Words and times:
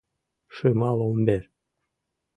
Шыма 0.55 0.89
ломбер. 0.97 1.43